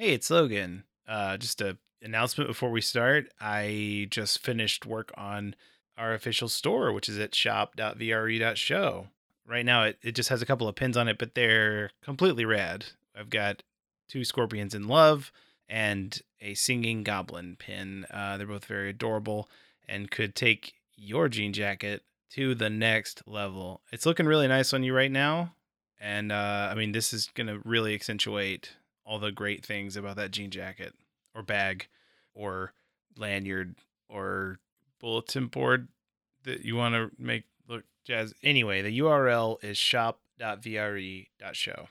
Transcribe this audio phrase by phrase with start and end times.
[0.00, 0.84] Hey, it's Logan.
[1.08, 3.32] Uh, just a announcement before we start.
[3.40, 5.56] I just finished work on
[5.96, 9.08] our official store, which is at shop.vre.show.
[9.44, 12.44] Right now, it, it just has a couple of pins on it, but they're completely
[12.44, 12.84] rad.
[13.18, 13.64] I've got
[14.08, 15.32] two scorpions in love
[15.68, 18.06] and a singing goblin pin.
[18.08, 19.48] Uh, they're both very adorable
[19.88, 22.04] and could take your jean jacket
[22.34, 23.80] to the next level.
[23.90, 25.54] It's looking really nice on you right now.
[26.00, 28.76] And uh, I mean, this is going to really accentuate
[29.08, 30.92] all the great things about that jean jacket
[31.34, 31.88] or bag
[32.34, 32.74] or
[33.16, 33.74] lanyard
[34.08, 34.58] or
[35.00, 35.88] bulletin board
[36.44, 38.34] that you want to make look jazz.
[38.42, 41.88] Anyway, the URL is shop.vre.show.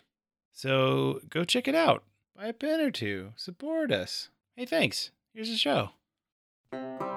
[0.54, 2.04] So go check it out.
[2.36, 3.34] Buy a pin or two.
[3.36, 4.30] Support us.
[4.56, 5.12] Hey, thanks.
[5.34, 5.90] Here's the show.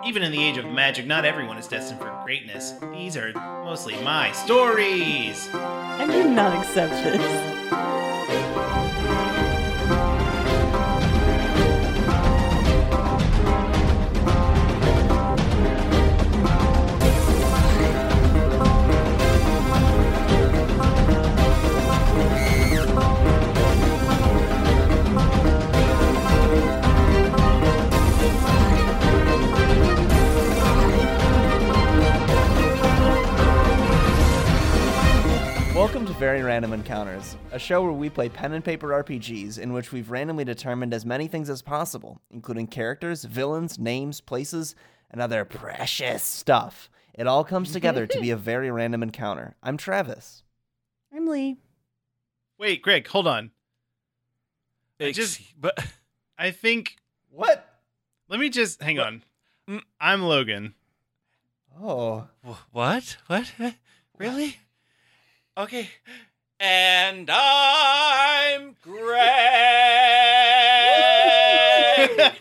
[0.06, 2.72] Even in the age of magic, not everyone is destined for greatness.
[2.92, 3.32] These are
[3.64, 5.46] mostly my stories.
[5.52, 7.59] I do not accept this.
[36.20, 40.10] Very Random Encounters, a show where we play pen and paper RPGs in which we've
[40.10, 44.74] randomly determined as many things as possible, including characters, villains, names, places,
[45.10, 46.90] and other precious stuff.
[47.14, 49.56] It all comes together to be a very random encounter.
[49.62, 50.42] I'm Travis.
[51.10, 51.56] I'm Lee.
[52.58, 53.50] Wait, Greg, hold on.
[55.00, 55.82] I just- but
[56.38, 56.96] I think
[57.30, 57.66] What?
[58.28, 59.06] let me just hang What?
[59.06, 59.22] on.
[59.98, 60.74] I'm Logan.
[61.82, 62.28] Oh.
[62.72, 63.16] what?
[63.26, 63.50] What?
[64.18, 64.58] Really?
[65.56, 65.88] Okay.
[66.58, 69.20] And I'm Greg.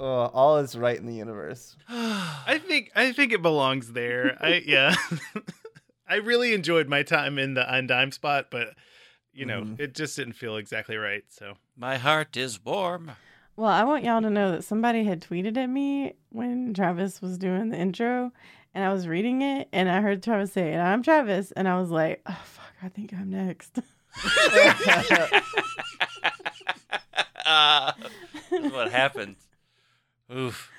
[0.00, 1.76] oh, all is right in the universe.
[1.88, 4.36] I think I think it belongs there.
[4.40, 4.94] I yeah.
[6.08, 8.74] I really enjoyed my time in the undime spot, but
[9.32, 9.80] you know, Mhm.
[9.80, 11.24] it just didn't feel exactly right.
[11.28, 13.12] So My heart is warm.
[13.56, 17.38] Well, I want y'all to know that somebody had tweeted at me when Travis was
[17.38, 18.32] doing the intro,
[18.74, 21.78] and I was reading it, and I heard Travis say, "And I'm Travis," and I
[21.78, 23.78] was like, "Oh fuck, I think I'm next."
[27.46, 27.92] uh,
[28.50, 29.36] what happened.
[30.34, 30.70] Oof.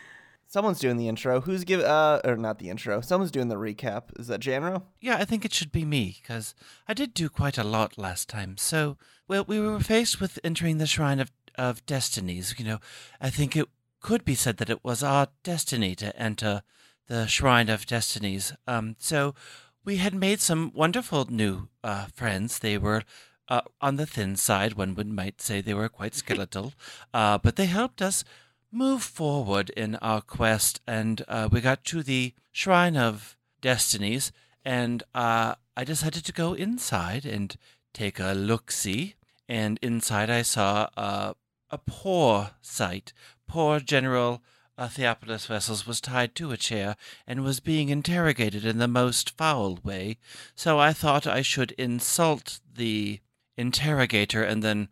[0.47, 1.41] Someone's doing the intro.
[1.41, 3.01] Who's give uh or not the intro.
[3.01, 4.17] Someone's doing the recap.
[4.17, 4.83] Is that Janro?
[5.01, 6.55] Yeah, I think it should be me, because
[6.87, 8.55] I did do quite a lot last time.
[8.57, 8.97] So,
[9.27, 12.55] well, we were faced with entering the Shrine of, of Destinies.
[12.57, 12.79] You know,
[13.19, 13.67] I think it
[13.99, 16.61] could be said that it was our destiny to enter
[17.07, 18.53] the Shrine of Destinies.
[18.67, 19.35] Um, so,
[19.83, 22.59] we had made some wonderful new uh, friends.
[22.59, 23.03] They were
[23.47, 26.73] uh, on the thin side, one would might say they were quite skeletal,
[27.13, 28.23] uh, but they helped us
[28.71, 34.31] move forward in our quest, and uh, we got to the Shrine of Destinies,
[34.63, 37.55] and uh, I decided to go inside and
[37.93, 39.15] take a look see.
[39.47, 41.33] And inside, I saw uh,
[41.69, 43.13] a poor sight.
[43.47, 44.41] Poor General
[44.77, 49.31] uh, Theopolis Vessels was tied to a chair and was being interrogated in the most
[49.31, 50.17] foul way.
[50.55, 53.19] So I thought I should insult the
[53.57, 54.89] interrogator and then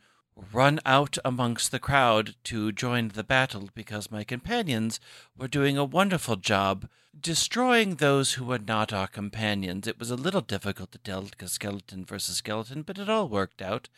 [0.52, 5.00] run out amongst the crowd to join the battle because my companions
[5.38, 6.88] were doing a wonderful job
[7.20, 9.88] destroying those who were not our companions.
[9.88, 13.62] It was a little difficult to tell because skeleton versus skeleton, but it all worked
[13.62, 13.90] out.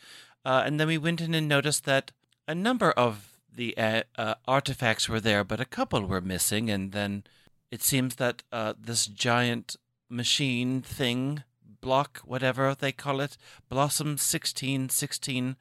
[0.44, 2.12] Uh, and then we went in and noticed that
[2.46, 6.70] a number of the uh, uh, artifacts were there, but a couple were missing.
[6.70, 7.24] And then
[7.70, 9.76] it seems that uh, this giant
[10.08, 11.42] machine thing,
[11.80, 13.36] block, whatever they call it,
[13.68, 15.56] Blossom 1616,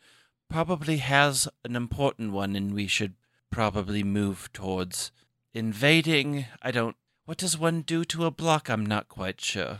[0.50, 3.14] probably has an important one, and we should
[3.50, 5.12] probably move towards
[5.54, 6.46] invading.
[6.62, 6.96] I don't.
[7.26, 8.70] What does one do to a block?
[8.70, 9.80] I'm not quite sure.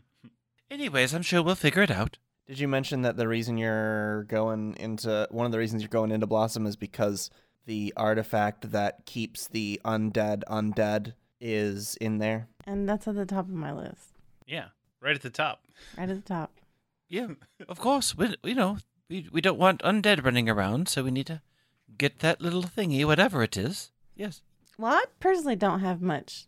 [0.70, 2.18] Anyways, I'm sure we'll figure it out.
[2.46, 6.12] Did you mention that the reason you're going into one of the reasons you're going
[6.12, 7.28] into Blossom is because
[7.66, 12.48] the artifact that keeps the undead undead is in there?
[12.64, 14.14] and that's at the top of my list,
[14.46, 14.66] yeah,
[15.00, 15.62] right at the top.
[15.96, 16.52] right at the top.
[17.08, 17.28] Yeah,
[17.68, 18.16] of course.
[18.16, 18.78] We, you know,
[19.08, 21.42] we we don't want undead running around, so we need to
[21.96, 23.92] get that little thingy, whatever it is.
[24.16, 24.42] Yes.
[24.78, 26.46] Well, I personally don't have much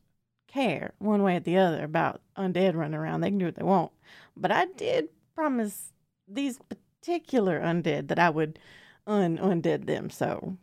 [0.48, 3.20] care one way or the other about undead running around.
[3.20, 3.92] They can do what they want.
[4.36, 5.92] But I did promise
[6.26, 8.58] these particular undead that I would
[9.06, 10.10] un undead them.
[10.10, 10.56] So,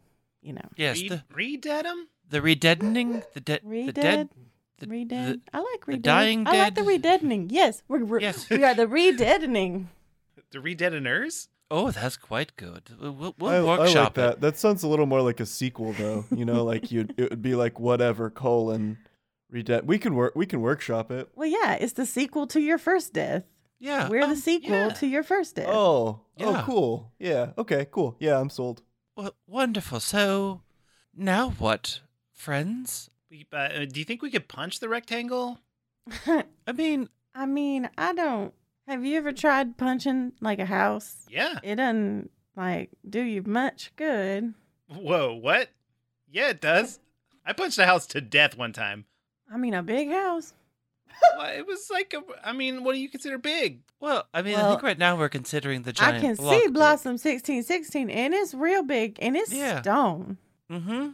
[0.45, 1.01] you know, Yes.
[1.01, 1.86] Read, The read at
[2.30, 4.30] the redeadening, the dead, the dead,
[4.80, 5.27] the, redead.
[5.27, 6.01] the- I like the redead.
[6.03, 7.21] dying I like the dead.
[7.21, 7.47] redeadening.
[7.50, 8.50] Yes, we're, we're Yes.
[8.50, 9.88] we are the redeadening.
[10.51, 11.50] The redeadeners.
[11.69, 12.83] Oh, that's quite good.
[13.01, 14.33] We'll, we'll we'll I, I like workshop that.
[14.33, 14.42] it.
[14.42, 16.24] That sounds a little more like a sequel, though.
[16.33, 18.97] You know, like you, it would be like whatever colon,
[19.50, 19.86] redead.
[19.86, 20.33] We can work.
[20.36, 21.27] We can workshop it.
[21.36, 23.44] Well, yeah, it's the sequel to your first death.
[23.80, 24.07] Yeah.
[24.07, 24.89] We're um, the sequel yeah.
[24.94, 25.68] to your first death.
[25.69, 26.47] Oh, Yeah.
[26.47, 27.12] oh, cool.
[27.19, 27.51] Yeah.
[27.57, 27.88] Okay.
[27.92, 28.15] Cool.
[28.19, 28.81] Yeah, I'm sold.
[29.16, 30.00] Well, wonderful.
[30.00, 30.62] So,
[31.16, 32.02] now what,
[32.34, 33.10] friends?
[33.30, 35.60] We, uh, do you think we could punch the rectangle?
[36.28, 38.54] I mean, I mean, I don't.
[38.88, 41.26] Have you ever tried punching like a house?
[41.30, 41.60] Yeah.
[41.64, 44.54] It doesn't like do you much good.
[44.88, 45.70] Whoa, what?
[46.30, 47.00] Yeah, it does.
[47.46, 49.06] I punched a house to death one time.
[49.52, 50.54] I mean, a big house.
[51.38, 53.82] Well, it was like, a, I mean, what do you consider big?
[54.00, 56.18] well, I mean, I think right now we're considering the giant.
[56.18, 56.74] I can block see brick.
[56.74, 59.82] Blossom sixteen sixteen, and it's real big, and it's Yeah.
[59.82, 60.38] stone.
[60.72, 61.10] Mm-hmm.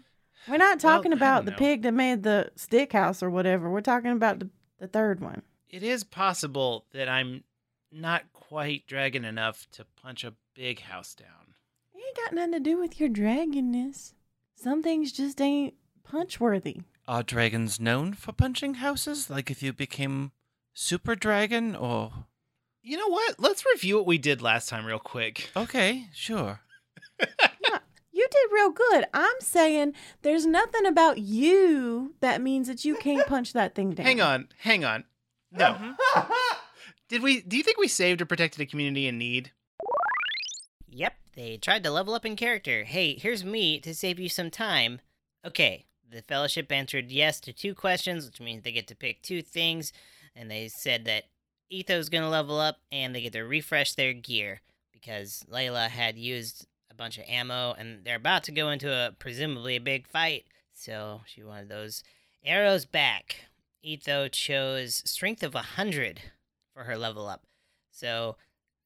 [0.47, 1.57] We're not talking I about the know.
[1.57, 3.69] pig that made the stick house or whatever.
[3.69, 4.49] We're talking about the,
[4.79, 5.43] the third one.
[5.69, 7.43] It is possible that I'm
[7.91, 11.55] not quite dragon enough to punch a big house down.
[11.93, 14.13] It ain't got nothing to do with your dragonness.
[14.55, 16.81] Some things just ain't punch worthy.
[17.11, 19.29] Are dragons known for punching houses?
[19.29, 20.31] Like if you became
[20.73, 22.13] super dragon or.
[22.81, 23.35] You know what?
[23.37, 25.51] Let's review what we did last time real quick.
[25.57, 26.61] Okay, sure.
[28.13, 29.05] You did real good.
[29.13, 34.05] I'm saying there's nothing about you that means that you can't punch that thing down.
[34.05, 35.05] Hang on, hang on.
[35.51, 35.73] No.
[35.73, 36.33] Mm-hmm.
[37.09, 39.51] Did we do you think we saved or protected a community in need?
[40.89, 42.83] Yep, they tried to level up in character.
[42.83, 44.99] Hey, here's me to save you some time.
[45.43, 49.41] Okay, the Fellowship answered yes to two questions, which means they get to pick two
[49.41, 49.93] things,
[50.35, 51.25] and they said that
[51.71, 54.61] Etho's gonna level up and they get to refresh their gear
[54.91, 59.11] because Layla had used a bunch of ammo and they're about to go into a
[59.17, 62.03] presumably a big fight, so she wanted those
[62.43, 63.45] arrows back.
[63.83, 66.21] Etho chose strength of 100
[66.73, 67.43] for her level up.
[67.91, 68.35] So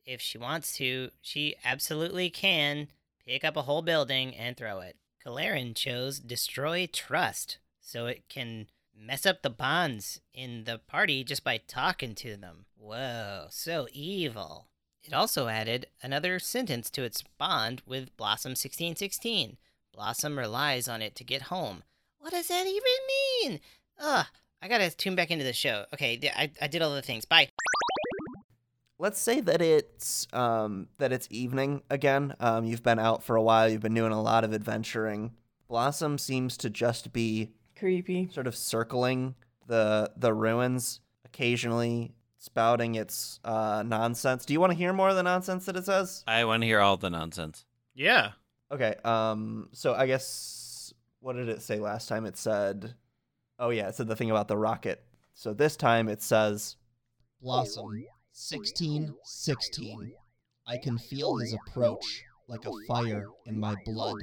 [0.05, 2.87] if she wants to, she absolutely can
[3.25, 4.95] pick up a whole building and throw it.
[5.25, 11.43] Caloran chose destroy trust, so it can mess up the bonds in the party just
[11.43, 12.65] by talking to them.
[12.77, 14.67] Whoa, so evil.
[15.03, 19.57] It also added another sentence to its bond with Blossom 1616.
[19.93, 21.83] Blossom relies on it to get home.
[22.19, 23.59] What does that even mean?
[23.99, 24.25] Ugh,
[24.61, 25.85] I gotta tune back into the show.
[25.93, 27.25] Okay, I, I did all the things.
[27.25, 27.49] Bye.
[28.97, 32.33] Let's say that it's um, that it's evening again.
[32.39, 33.67] Um, you've been out for a while.
[33.69, 35.33] You've been doing a lot of adventuring.
[35.67, 38.29] Blossom seems to just be Creepy.
[38.31, 39.35] sort of circling
[39.67, 44.45] the the ruins, occasionally spouting its uh, nonsense.
[44.45, 46.23] Do you want to hear more of the nonsense that it says?
[46.27, 47.65] I want to hear all the nonsense.
[47.95, 48.31] Yeah.
[48.71, 48.95] Okay.
[49.03, 49.69] Um.
[49.73, 52.25] So I guess what did it say last time?
[52.25, 52.93] It said,
[53.59, 55.03] "Oh yeah," it said the thing about the rocket.
[55.33, 56.77] So this time it says,
[57.41, 58.05] Blossom,
[58.35, 60.13] 1616.
[60.67, 64.17] I can feel his approach like a fire in my blood.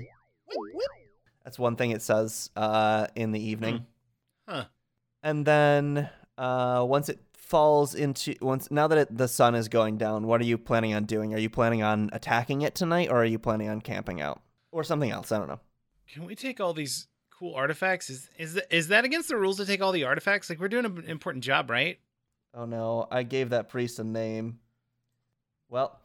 [1.44, 3.86] That's one thing it says uh, in the evening.
[4.48, 4.64] Huh.
[5.22, 9.96] And then uh, once it falls into once now that it, the sun is going
[9.96, 11.32] down, what are you planning on doing?
[11.32, 14.42] Are you planning on attacking it tonight, or are you planning on camping out,
[14.72, 15.30] or something else?
[15.30, 15.60] I don't know.
[16.12, 18.10] Can we take all these cool artifacts?
[18.10, 20.50] Is is that, is that against the rules to take all the artifacts?
[20.50, 22.00] Like we're doing an important job, right?
[22.54, 24.58] Oh no, I gave that priest a name.
[25.68, 25.98] Well,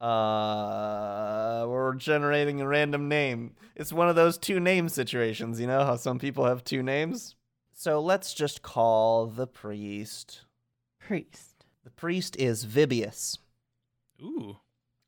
[0.00, 3.54] uh, we're generating a random name.
[3.76, 7.36] It's one of those two name situations, you know how some people have two names.
[7.72, 10.42] So let's just call the priest.
[10.98, 11.64] Priest.
[11.84, 13.38] The priest is Vibius.
[14.20, 14.56] Ooh.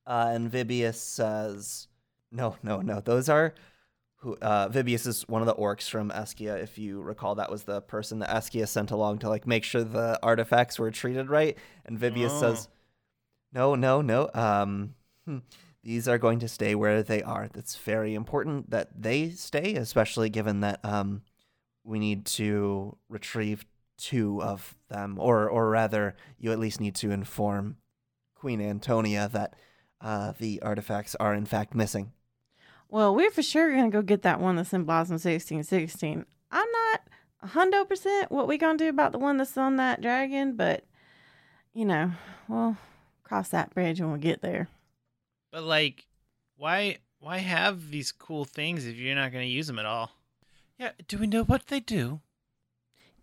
[0.06, 1.88] Uh, and Vibius says,
[2.30, 3.00] "No, no, no.
[3.00, 3.54] Those are
[4.24, 4.36] who.
[4.42, 6.60] Uh, Vibius is one of the orcs from Eskia.
[6.60, 9.84] If you recall, that was the person that Eskia sent along to like make sure
[9.84, 11.56] the artifacts were treated right.
[11.86, 12.40] And Vibius Oh.
[12.40, 12.68] says,
[13.52, 14.28] "No, no, no.
[14.34, 15.38] Um, hmm,
[15.82, 17.48] these are going to stay where they are.
[17.52, 21.22] That's very important that they stay, especially given that um,
[21.84, 23.64] we need to retrieve
[23.96, 27.76] two of them, or or rather, you at least need to inform
[28.34, 29.54] Queen Antonia that."
[30.00, 32.12] uh, the artifacts are in fact missing.
[32.94, 36.26] Well, we're for sure gonna go get that one that's in Blossom sixteen sixteen.
[36.52, 37.00] I'm not
[37.42, 40.84] a hundo percent what we gonna do about the one that's on that dragon, but
[41.72, 42.12] you know,
[42.46, 42.76] we'll
[43.24, 44.68] cross that bridge when we get there.
[45.50, 46.06] But like,
[46.56, 50.12] why why have these cool things if you're not going to use them at all?
[50.78, 52.20] Yeah, do we know what they do?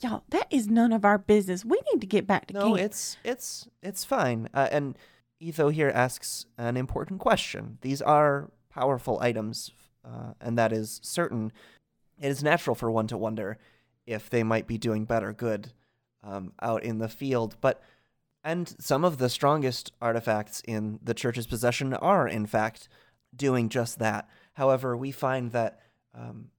[0.02, 1.64] Y'all, that is none of our business.
[1.64, 2.80] We need to get back to No, camp.
[2.80, 4.50] it's it's it's fine.
[4.54, 4.98] Uh, and
[5.40, 7.78] Etho here asks an important question.
[7.80, 9.72] These are powerful items,
[10.04, 11.52] uh, and that is certain.
[12.20, 13.58] It is natural for one to wonder
[14.06, 15.72] if they might be doing better good
[16.24, 17.82] um, out in the field, but
[18.44, 22.90] And some of the strongest artifacts in the church's possession are, in fact,
[23.36, 24.28] doing just that.
[24.54, 25.80] However, we find that
[26.16, 26.50] um,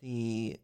[0.00, 0.60] the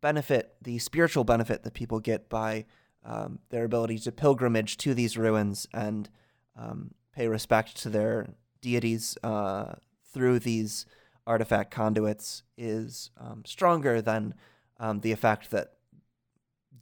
[0.00, 2.66] benefit, the spiritual benefit that people get by
[3.04, 6.08] um, their ability to pilgrimage to these ruins and
[6.56, 9.74] um, pay respect to their deities uh,
[10.18, 10.84] through these
[11.28, 14.34] artifact conduits is um, stronger than
[14.80, 15.74] um, the effect that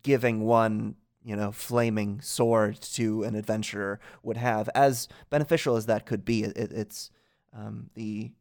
[0.02, 6.06] giving one you know flaming sword to an adventurer would have as beneficial as that
[6.06, 7.10] could be it, it's
[7.52, 8.32] um, the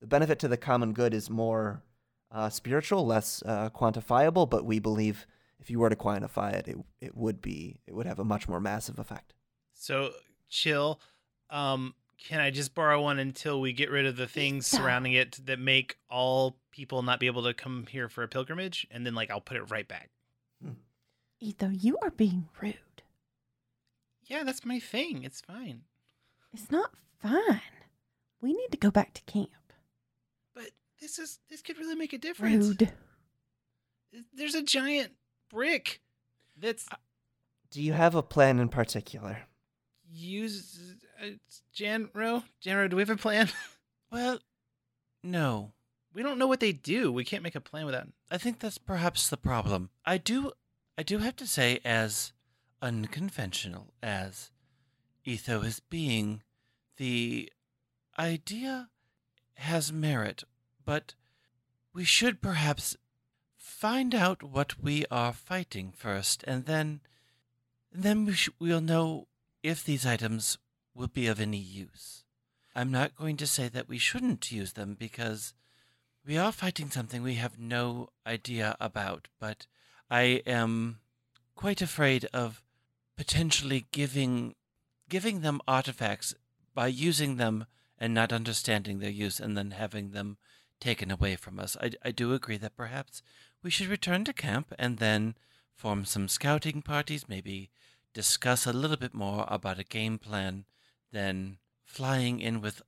[0.00, 1.82] the benefit to the common good is more
[2.30, 5.26] uh, spiritual less uh, quantifiable but we believe
[5.58, 8.46] if you were to quantify it, it it would be it would have a much
[8.46, 9.34] more massive effect
[9.74, 10.12] So
[10.48, 11.00] chill.
[11.50, 15.38] Um, can I just borrow one until we get rid of the things surrounding it
[15.46, 19.14] that make all people not be able to come here for a pilgrimage, and then
[19.14, 20.10] like I'll put it right back.
[20.62, 20.72] Hmm.
[21.40, 22.74] Etho, you are being rude.
[24.24, 25.22] Yeah, that's my thing.
[25.22, 25.82] It's fine.
[26.52, 26.90] It's not
[27.22, 27.60] fine.
[28.40, 29.50] We need to go back to camp.
[30.54, 30.70] But
[31.00, 32.66] this is this could really make a difference.
[32.66, 32.92] Rude.
[34.34, 35.12] There's a giant
[35.50, 36.00] brick
[36.56, 36.96] that's uh,
[37.70, 39.42] do you have a plan in particular
[40.10, 40.78] used.
[41.20, 41.26] Uh,
[41.74, 43.48] Janro, Janro, do we have a plan?
[44.12, 44.38] Well,
[45.24, 45.72] no.
[46.14, 47.10] we don't know what they do.
[47.10, 48.06] We can't make a plan without.
[48.30, 49.90] I think that's perhaps the problem.
[50.04, 50.52] I do
[50.96, 52.32] I do have to say as
[52.80, 54.52] unconventional as
[55.24, 56.42] Etho is being,
[56.98, 57.52] the
[58.16, 58.88] idea
[59.54, 60.44] has merit,
[60.84, 61.14] but
[61.92, 62.96] we should perhaps
[63.58, 67.00] find out what we are fighting first, and then
[67.92, 69.26] then we sh- we'll know
[69.64, 70.58] if these items
[70.96, 72.24] will be of any use.
[72.74, 75.54] I'm not going to say that we shouldn't use them because
[76.26, 79.66] we are fighting something we have no idea about, but
[80.10, 80.98] I am
[81.54, 82.62] quite afraid of
[83.16, 84.54] potentially giving
[85.08, 86.34] giving them artifacts
[86.74, 87.66] by using them
[87.98, 90.36] and not understanding their use and then having them
[90.80, 91.76] taken away from us.
[91.80, 93.22] I, I do agree that perhaps
[93.62, 95.36] we should return to camp and then
[95.74, 97.70] form some scouting parties, maybe
[98.12, 100.64] discuss a little bit more about a game plan
[101.16, 102.82] than flying in with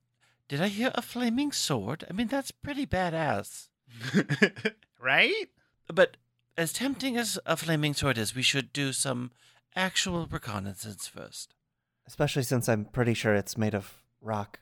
[0.49, 2.05] did I hear a flaming sword?
[2.09, 3.69] I mean that's pretty badass.
[5.01, 5.47] right?
[5.93, 6.17] But
[6.57, 9.31] as tempting as a flaming sword is, we should do some
[9.77, 11.55] actual reconnaissance first.
[12.07, 14.59] especially since i'm pretty sure it's made of rock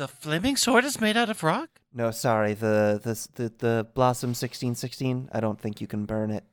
[0.00, 1.68] The flaming sword is made out of rock?
[1.92, 6.44] no sorry the the the, the blossom 1616 i don't think you can burn it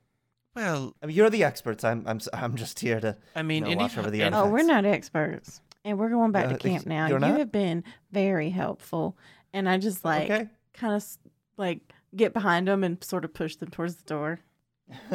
[0.56, 1.84] Well, I mean, you're the experts.
[1.84, 3.10] I'm I'm s- I'm just here to.
[3.34, 5.60] I mean, No, any, watch over the any- Oh, we're not experts.
[5.86, 7.06] And we're going back Uh, to camp now.
[7.06, 7.38] you're You not?
[7.38, 9.16] have been very helpful.
[9.52, 10.48] And I just like Okay.
[10.74, 11.04] kind of
[11.56, 11.80] like
[12.14, 14.40] get behind them and sort of push them towards the door.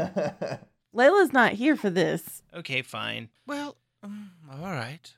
[0.96, 2.44] Layla's not here for this.
[2.54, 3.30] Okay, fine.
[3.46, 5.13] Well, um, all right.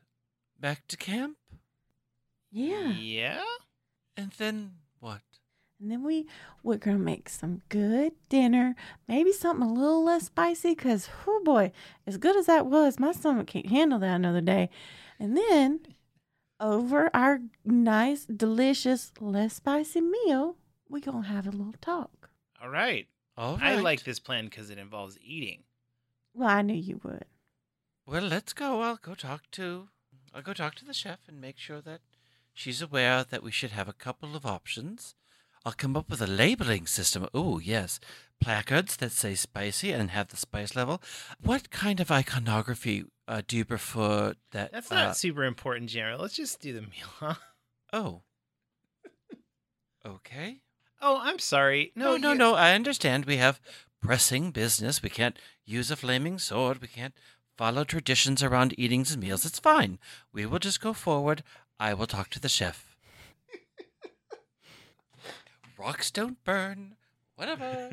[0.59, 1.37] Back to camp?
[2.51, 2.89] Yeah.
[2.91, 3.43] Yeah.
[4.17, 5.21] And then what?
[5.79, 6.27] And then we
[6.63, 8.75] we're gonna make some good dinner.
[9.07, 11.71] Maybe something a little less spicy, cause oh boy,
[12.07, 14.69] as good as that was, my stomach can't handle that another day.
[15.23, 15.79] And then
[16.59, 20.57] over our nice, delicious, less spicy meal,
[20.89, 22.29] we're gonna have a little talk.
[22.61, 23.07] All right.
[23.37, 25.63] All I like this plan because it involves eating.
[26.33, 27.23] Well, I knew you would.
[28.05, 28.81] Well, let's go.
[28.81, 29.87] I'll go talk to
[30.33, 32.01] I'll go talk to the chef and make sure that
[32.51, 35.15] she's aware that we should have a couple of options.
[35.63, 37.29] I'll come up with a labeling system.
[37.33, 38.01] Oh, yes.
[38.43, 41.01] Placards that say spicy and have the spice level.
[41.41, 46.19] What kind of iconography uh, do you prefer that That's not uh, super important, General.
[46.19, 47.35] Let's just do the meal, huh?
[47.93, 48.21] Oh.
[50.05, 50.59] Okay.
[51.01, 51.93] Oh, I'm sorry.
[51.95, 52.55] No, No, no, you- no.
[52.55, 53.23] I understand.
[53.25, 53.61] We have
[54.01, 55.01] pressing business.
[55.01, 56.81] We can't use a flaming sword.
[56.81, 57.13] We can't
[57.57, 59.45] follow traditions around eatings and meals.
[59.45, 59.99] It's fine.
[60.33, 61.41] We will just go forward.
[61.79, 62.97] I will talk to the chef.
[65.77, 66.95] Rocks don't burn.
[67.37, 67.91] Whatever.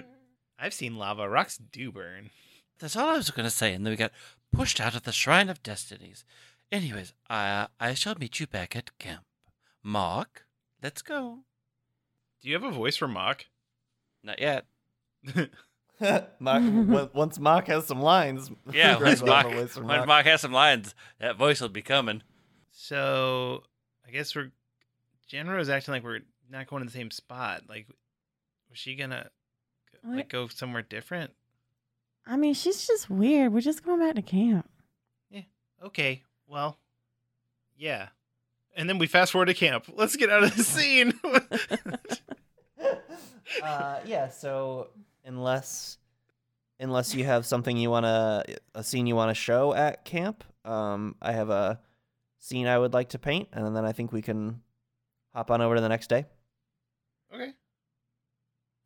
[0.61, 1.29] I've seen lava.
[1.29, 2.31] Rocks do burn.
[2.79, 3.73] That's all I was going to say.
[3.75, 4.13] And then we got
[4.53, 6.25] pushed out of the Shrine of Destinies.
[6.71, 9.25] Anyways, I, I shall meet you back at camp.
[9.83, 10.47] Mark,
[10.83, 11.41] let's go.
[12.41, 13.47] Do you have a voice for Mock?
[14.23, 14.67] Not yet.
[16.39, 18.51] Mark, once Mark has some lines.
[18.73, 20.07] Yeah, once will Mark, a voice for once Mark.
[20.07, 22.23] Mark has some lines, that voice will be coming.
[22.71, 23.65] so,
[24.07, 24.53] I guess we're.
[25.31, 27.63] Janro's acting like we're not going to the same spot.
[27.69, 27.87] Like,
[28.69, 29.33] was she gonna What?
[30.05, 31.33] Like go somewhere different?
[32.27, 33.53] I mean, she's just weird.
[33.53, 34.69] We're just going back to camp.
[35.31, 35.43] Yeah.
[35.83, 36.79] Okay, well,
[37.77, 38.09] yeah.
[38.77, 39.87] And then we fast forward to camp.
[39.95, 41.13] Let's get out of the scene.
[43.63, 44.29] uh, yeah.
[44.29, 44.89] So
[45.25, 45.99] unless
[46.79, 51.33] unless you have something you wanna a scene you wanna show at camp, Um, I
[51.33, 51.81] have a
[52.39, 54.63] scene I would like to paint, and then I think we can
[55.35, 56.27] hop on over to the next day.
[57.35, 57.53] Okay.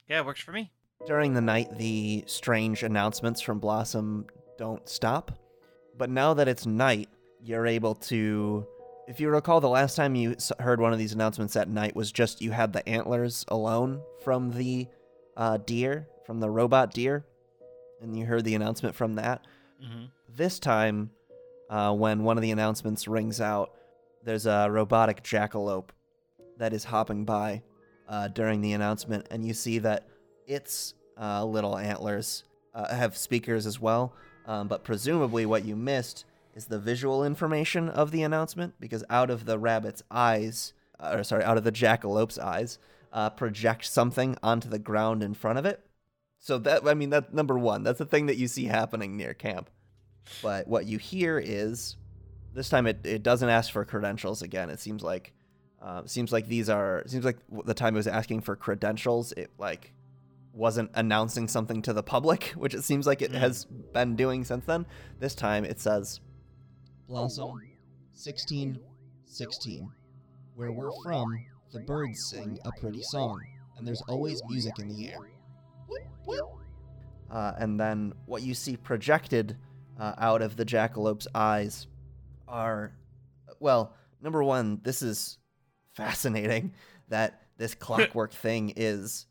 [0.09, 0.71] Yeah, it works for me.
[1.07, 5.39] During the night, the strange announcements from Blossom don't stop.
[5.99, 7.09] But now that it's night,
[7.43, 8.67] you're able to.
[9.07, 12.11] If you recall, the last time you heard one of these announcements at night was
[12.11, 14.89] just you had the antlers alone from the
[15.37, 17.27] uh, deer, from the robot deer,
[18.01, 19.47] and you heard the announcement from that.
[19.85, 20.05] Mm-hmm.
[20.35, 21.11] This time,
[21.69, 23.75] uh, when one of the announcements rings out,
[24.25, 25.91] there's a robotic jackalope
[26.57, 27.63] that is hopping by
[28.09, 30.09] uh, during the announcement, and you see that
[30.47, 34.15] its uh, little antlers uh, have speakers as well.
[34.47, 36.25] Um, but presumably, what you missed
[36.55, 41.25] is the visual information of the announcement, because out of the rabbit's eyes, uh, or
[41.25, 42.79] sorry, out of the jackalope's eyes,
[43.13, 45.81] uh, project something onto the ground in front of it.
[46.39, 47.85] So that I mean, that's number one.
[47.85, 49.71] That's the thing that you see happening near camp.
[50.43, 51.97] But what you hear is
[52.55, 54.69] this time it, it doesn't ask for credentials again.
[54.69, 55.33] It seems like
[55.81, 59.51] uh, seems like these are seems like the time it was asking for credentials, it
[59.59, 59.93] like
[60.55, 63.39] wasn't announcing something to the public, which it seems like it Mm.
[63.41, 64.87] has been doing since then.
[65.19, 66.21] This time it says
[67.09, 67.61] Blossom,
[68.15, 69.91] 1616.
[70.55, 71.37] Where we're from,
[71.73, 73.41] the birds sing a pretty song,
[73.77, 75.19] and there's always music in the air.
[77.31, 79.57] uh, and then what you see projected
[79.99, 81.89] uh, out of the jackalope's eyes
[82.47, 82.93] are,
[83.59, 85.39] well, number one, this is
[85.95, 86.73] fascinating
[87.09, 89.27] that this clockwork thing is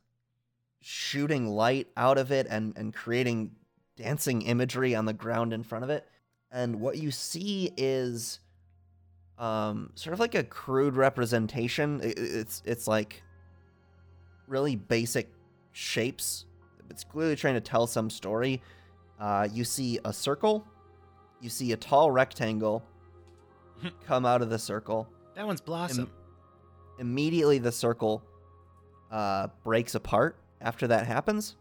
[0.84, 3.52] shooting light out of it and, and creating
[3.96, 6.08] dancing imagery on the ground in front of it.
[6.52, 8.40] And what you see is
[9.40, 12.02] um, sort of like a crude representation.
[12.04, 13.24] It's it's like
[14.48, 15.30] really basic
[15.72, 16.46] shapes
[16.94, 18.62] it's clearly trying to tell some story.
[19.20, 20.64] Uh, you see a circle,
[21.42, 22.84] you see a tall rectangle
[24.06, 25.08] come out of the circle.
[25.36, 26.12] That one's Blossom.
[27.00, 28.24] Immediately, the circle
[29.12, 31.56] uh, breaks apart after that happens,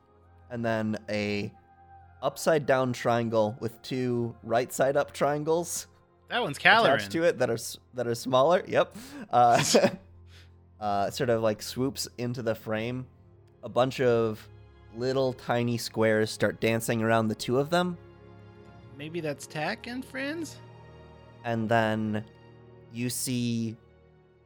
[0.51, 1.53] and then a
[2.23, 5.89] upside down triangle with two right side up triangles
[6.29, 6.85] that one's Caloran.
[6.95, 7.59] attached to it that are
[7.95, 8.63] that are smaller.
[8.67, 8.97] Yep.
[9.31, 9.63] Uh,
[10.81, 13.07] uh, sort of like swoops into the frame.
[13.63, 14.49] A bunch of
[14.97, 17.97] little tiny squares start dancing around the two of them,
[18.99, 20.57] Maybe that's Tack and friends.
[21.45, 22.25] and then
[22.93, 23.77] you see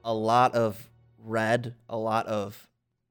[0.04, 0.88] a lot of
[1.24, 2.66] red, a lot of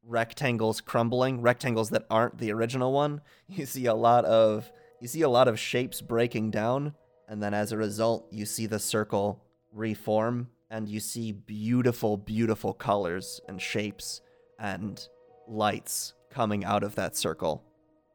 [0.05, 3.21] rectangles crumbling, rectangles that aren't the original one.
[3.47, 6.93] You see a lot of you see a lot of shapes breaking down,
[7.27, 12.73] and then as a result, you see the circle reform and you see beautiful beautiful
[12.73, 14.21] colors and shapes
[14.59, 15.07] and
[15.47, 17.63] lights coming out of that circle.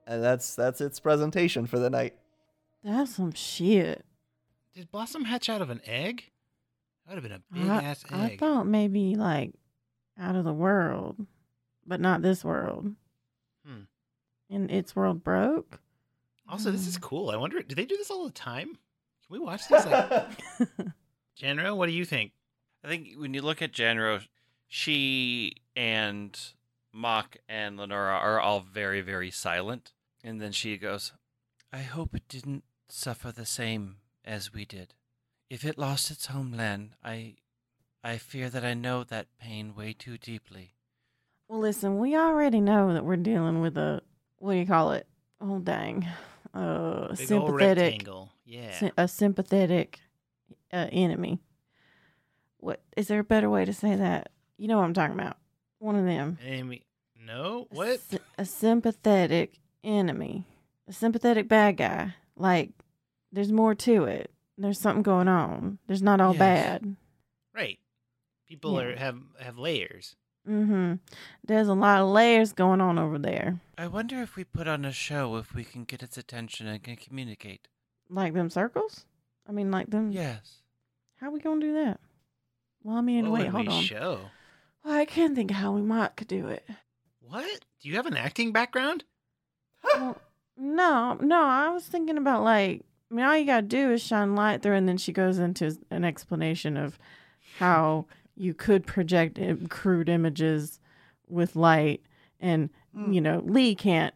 [0.06, 2.14] And that's that's its presentation for the night.
[2.82, 4.04] That's some shit.
[4.74, 6.30] Did Blossom hatch out of an egg?
[7.06, 8.12] That would have been a big I, ass egg.
[8.12, 9.52] I thought maybe like
[10.18, 11.26] out of the world,
[11.90, 12.94] but not this world.
[13.66, 13.82] Hmm.
[14.48, 15.80] And its world broke.
[16.48, 17.02] Also, this is Mm.
[17.02, 17.30] cool.
[17.30, 18.68] I wonder, do they do this all the time?
[18.74, 19.84] Can we watch this?
[19.84, 20.30] Like,
[21.40, 22.32] Janro, what do you think?
[22.84, 24.26] I think when you look at Janro,
[24.68, 26.38] she and
[26.92, 29.92] Mock and Lenora are all very, very silent.
[30.24, 31.12] And then she goes,
[31.72, 34.94] I hope it didn't suffer the same as we did.
[35.48, 37.36] If it lost its homeland, I
[38.02, 40.74] I fear that I know that pain way too deeply.
[41.50, 44.02] Well, listen, we already know that we're dealing with a
[44.38, 45.08] what do you call it?
[45.40, 46.06] Oh dang,
[46.54, 48.06] uh, Big sympathetic.
[48.44, 48.90] Yeah.
[48.96, 49.98] a sympathetic
[50.72, 51.40] uh, enemy.
[52.58, 54.28] What is there a better way to say that?
[54.58, 55.38] You know what I'm talking about.
[55.80, 56.38] One of them.
[56.44, 56.84] Amy,
[57.18, 57.66] no?
[57.70, 57.98] What?
[57.98, 60.46] sy- A, sympathetic enemy,
[60.86, 62.14] a sympathetic bad guy.
[62.36, 62.70] Like
[63.32, 64.30] there's more to it.
[64.56, 65.78] There's something going on.
[65.88, 66.38] There's not all Yes.
[66.38, 66.96] bad.
[67.52, 67.80] Right.
[68.46, 68.82] People Yeah.
[68.86, 70.14] are have have layers.
[70.48, 70.94] Mm-hmm.
[71.44, 73.60] There's a lot of layers going on over there.
[73.76, 76.82] I wonder if we put on a show if we can get its attention and
[76.82, 77.68] can communicate.
[78.08, 79.06] Like them circles?
[79.48, 80.10] I mean, like them.
[80.10, 80.62] Yes.
[81.20, 82.00] How we gonna do that?
[82.82, 83.82] Well, I mean, what wait, hold on.
[83.82, 84.20] show?
[84.84, 86.66] Well, I can't think of how we might could do it.
[87.20, 87.60] What?
[87.80, 89.04] Do you have an acting background?
[89.84, 90.16] well,
[90.56, 94.34] no, no, I was thinking about like, I mean, all you gotta do is shine
[94.34, 96.98] light through, and then she goes into an explanation of
[97.58, 98.06] how
[98.40, 100.80] you could project crude images
[101.28, 102.02] with light,
[102.40, 103.14] and Mm.
[103.14, 104.14] you know, Lee can't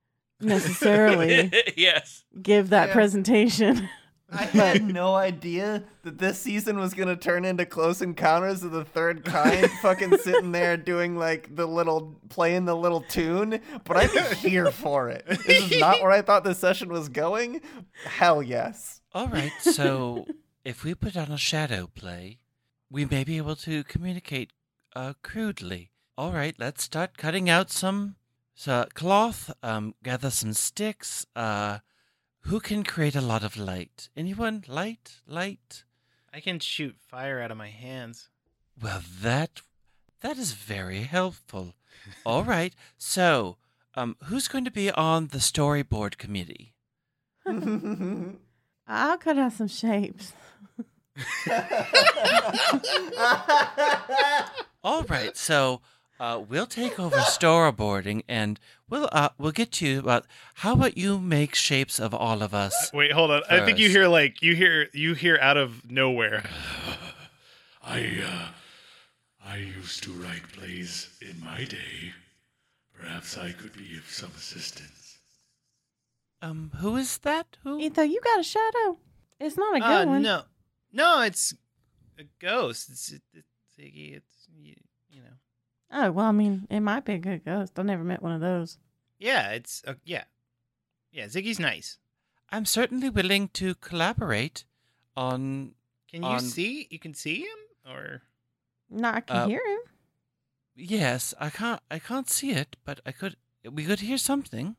[0.40, 2.24] necessarily yes.
[2.40, 2.92] give that Yeah.
[2.94, 3.88] presentation.
[4.30, 8.84] I had no idea that this season was gonna turn into Close Encounters of the
[8.84, 14.34] Third Kind, fucking sitting there doing like the little playing the little tune, but I'm
[14.36, 15.26] here for it.
[15.26, 17.60] This is not where I thought this session was going.
[18.04, 19.00] Hell yes.
[19.14, 20.26] All right, so
[20.64, 22.38] if we put on a shadow play,
[22.92, 24.52] we may be able to communicate
[24.94, 25.90] uh, crudely.
[26.18, 28.16] All right, let's start cutting out some
[28.54, 31.24] so cloth, um, gather some sticks.
[31.34, 31.78] Uh,
[32.42, 34.10] who can create a lot of light?
[34.14, 34.64] Anyone?
[34.68, 35.20] Light?
[35.26, 35.84] Light?
[36.34, 38.28] I can shoot fire out of my hands.
[38.80, 39.62] Well, that
[40.20, 41.74] that is very helpful.
[42.26, 43.56] All right, so
[43.94, 46.74] um, who's going to be on the storyboard committee?
[47.46, 50.34] I'll cut out some shapes.
[54.84, 55.80] All right, so
[56.18, 60.96] uh, we'll take over storyboarding, and we'll uh, we'll get to you about how about
[60.98, 62.90] you make shapes of all of us.
[62.92, 63.42] Wait, hold on.
[63.48, 66.44] I think you hear like you hear you hear out of nowhere.
[67.84, 68.48] I, uh,
[69.44, 72.12] I used to write plays in my day.
[72.98, 75.18] Perhaps I could be of some assistance.
[76.40, 77.56] Um, who is that?
[77.64, 77.80] Who?
[77.80, 78.98] Etho, you got a shadow.
[79.40, 80.22] It's not a good Uh, one.
[80.22, 80.42] no,
[80.92, 81.54] no, it's
[82.18, 82.90] a ghost.
[82.90, 83.46] It's it's
[83.78, 84.16] Ziggy.
[84.16, 84.74] It's you,
[85.10, 85.36] you know.
[85.90, 87.78] Oh well, I mean, it might be a good ghost.
[87.78, 88.78] I've never met one of those.
[89.18, 90.24] Yeah, it's uh, yeah,
[91.12, 91.26] yeah.
[91.26, 91.98] Ziggy's nice.
[92.50, 94.64] I'm certainly willing to collaborate
[95.16, 95.74] on.
[96.10, 96.86] Can you On- see?
[96.90, 97.58] You can see him,
[97.90, 98.22] or
[98.90, 99.80] No, I can Uh, hear him.
[100.74, 101.80] Yes, I can't.
[101.90, 103.36] I can't see it, but I could.
[103.70, 104.76] We could hear something.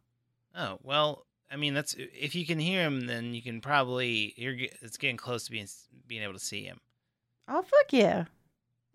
[0.55, 1.25] oh well.
[1.53, 4.55] I mean, that's if you can hear him, then you can probably you're.
[4.81, 5.67] It's getting close to being
[6.07, 6.79] being able to see him.
[7.47, 8.25] Oh fuck yeah!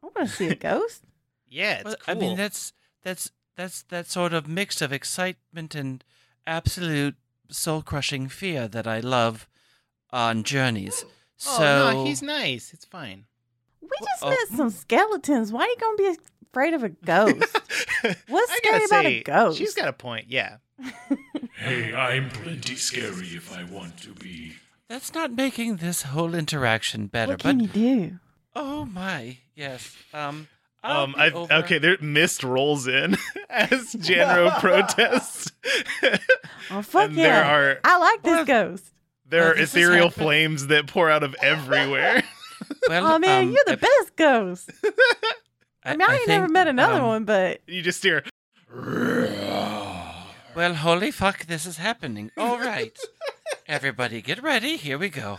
[0.02, 1.04] I want to see a ghost.
[1.48, 2.16] Yeah, it's Well, cool.
[2.16, 2.72] I mean, that's
[3.04, 6.02] that's that's that sort of mix of excitement and
[6.46, 7.14] absolute
[7.50, 9.48] soul-crushing fear that I love
[10.10, 11.04] on journeys.
[11.06, 12.72] oh So no, he's nice.
[12.72, 13.26] It's fine.
[13.80, 14.30] We just oh.
[14.30, 15.52] met some skeletons.
[15.52, 16.16] Why are you gonna be
[16.50, 17.36] afraid of a ghost?
[18.28, 19.58] What's I scary gotta about a ghost?
[19.58, 20.26] She's got a point.
[20.28, 20.56] Yeah.
[21.56, 24.54] Hey, I'm plenty scary if I want to be.
[24.88, 27.32] that's not making this whole interaction better.
[27.32, 28.18] what but can you do?
[28.54, 29.96] oh my, yes.
[30.14, 30.48] Um.
[30.82, 31.14] I'll Um.
[31.18, 31.78] I over- okay.
[31.78, 33.16] There, mist rolls in
[33.50, 35.50] as Janro protests.
[36.70, 37.22] Oh fuck And yeah!
[37.22, 38.84] there are- I like this Well, ghost.
[39.26, 42.22] there Well, are ethereal flames that pour out of everywhere.
[42.88, 44.70] Well, Oh man, um, you're the best ghost.
[44.84, 44.90] I,
[45.84, 48.22] I mean, I, ain't never met another um, one, but you just hear.
[50.58, 52.32] Well, holy fuck, this is happening.
[52.36, 52.98] All right,
[53.68, 54.76] everybody, get ready.
[54.76, 55.38] Here we go.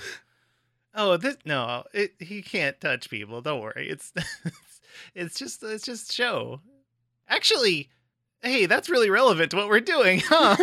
[0.96, 3.42] Oh, this no, it, he can't touch people.
[3.42, 3.90] Don't worry.
[3.90, 4.14] It's
[5.16, 6.62] it's just it's just show.
[7.28, 7.90] Actually,
[8.42, 10.56] hey, that's really relevant to what we're doing, huh?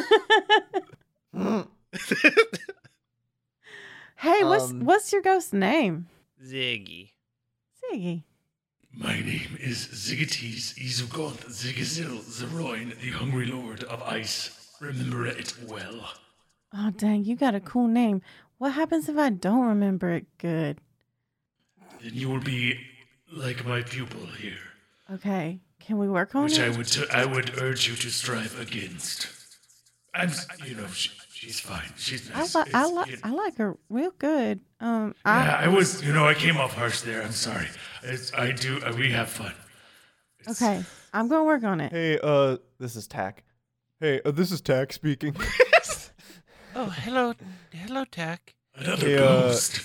[4.16, 6.07] hey, what's Um, what's your ghost name?
[6.42, 7.11] Ziggy.
[7.92, 8.23] Ziggy.
[8.96, 14.74] My name is Zigates Izugoth Zigazil Zeroin, the Hungry Lord of Ice.
[14.80, 16.12] Remember it well.
[16.74, 18.22] Oh dang, you got a cool name.
[18.59, 20.78] What happens if I don't remember it good?
[22.02, 22.78] Then you will be
[23.32, 24.59] like my pupil here,
[25.12, 26.50] Okay, can we work on it?
[26.52, 29.28] which I would t- I would urge you to strive against.
[30.14, 30.30] I'm,
[30.64, 31.90] you know, she, she's fine.
[31.98, 32.54] She's I, nice.
[32.54, 34.61] li- I, li- I like her real good.
[34.80, 37.22] Um, yeah, I, I was, you know, I came off harsh there.
[37.22, 37.66] I'm sorry.
[38.09, 38.81] It's, I do.
[38.85, 39.53] Uh, we have fun.
[40.40, 41.90] It's- okay, I'm gonna work on it.
[41.92, 43.42] Hey, uh, this is Tack.
[44.01, 45.35] Hey, uh, this is Tack speaking.
[46.79, 47.33] Oh, hello,
[47.73, 48.55] hello, Tack.
[48.75, 49.81] Another Hey, uh, ghost.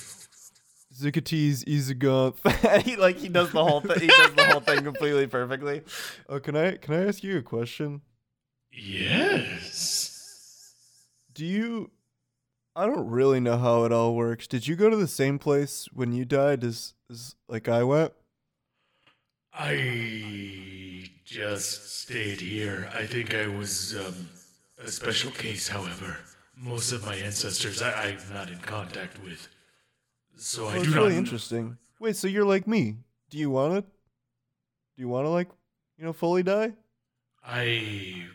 [0.94, 2.82] Zigates Izugoth.
[2.84, 3.98] he like he does the whole thing.
[4.02, 5.84] He does the whole thing completely perfectly.
[6.28, 8.02] Uh, can I can I ask you a question?
[8.74, 10.74] Yes.
[11.34, 11.92] Do you?
[12.76, 14.48] I don't really know how it all works.
[14.48, 18.14] Did you go to the same place when you died as as like I went?
[19.54, 22.90] I just stayed here.
[22.94, 24.30] I think I was um,
[24.84, 26.18] a special case, however.
[26.56, 29.48] Most of my ancestors I, I'm not in contact with.
[30.38, 30.96] So I Oh, do not.
[31.04, 31.78] really interesting.
[32.00, 32.98] Wait, so you're like me?
[33.30, 33.82] Do you want to?
[33.82, 33.88] Do
[35.02, 35.50] you want to like,
[35.98, 36.74] you know, fully die?
[37.46, 38.26] I.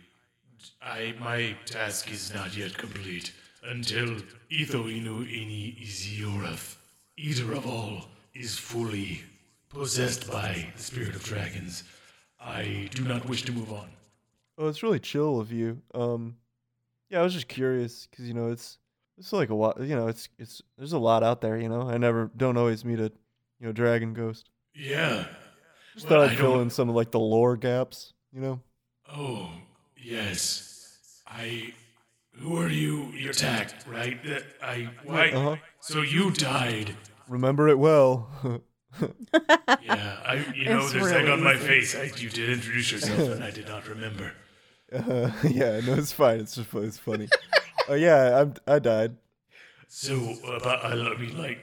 [0.82, 1.14] I.
[1.18, 3.32] My task is not yet complete
[3.68, 4.16] until
[4.50, 6.76] Etho Inu Ini Iziorath,
[7.16, 9.22] Eater of All, is fully
[9.68, 11.84] possessed by the spirit of dragons.
[12.40, 13.88] I do not wish to move on.
[14.58, 15.82] Oh, it's really chill of you.
[15.94, 16.36] Um,
[17.10, 18.78] yeah, I was just curious because you know it's
[19.18, 19.80] it's like a lot.
[19.80, 21.58] You know, it's it's there's a lot out there.
[21.58, 23.12] You know, I never don't always meet a
[23.60, 24.50] you know dragon ghost.
[24.74, 25.26] Yeah.
[25.94, 28.12] Just Well, thought I I'd fill in some of like the lore gaps.
[28.32, 28.60] You know.
[29.10, 29.50] Oh,
[29.96, 31.22] yes.
[31.26, 31.72] I.
[32.38, 33.06] Who are you?
[33.12, 34.22] You're Tack, right?
[34.24, 34.88] That I.
[35.04, 35.30] Why?
[35.30, 35.56] Uh huh.
[35.80, 36.94] So you died.
[37.28, 38.28] Remember it well.
[39.82, 40.16] Yeah.
[40.24, 40.44] I.
[40.54, 41.66] You know, It's there's egg really on my easy.
[41.66, 41.94] face.
[41.94, 44.32] I, you did introduce yourself, and I did not remember.
[44.92, 46.40] Uh, yeah, no, it's fine.
[46.40, 47.28] It's just it's funny.
[47.88, 49.16] Oh yeah, I'm I died.
[49.88, 50.14] So,
[50.46, 51.58] uh, but I I mean, like,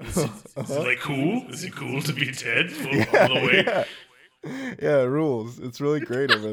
[0.00, 1.44] is it, is it like cool?
[1.50, 3.64] Is it cool to be dead for all the way?
[3.66, 3.84] yeah.
[4.80, 5.58] yeah, it rules.
[5.58, 6.52] It's really great over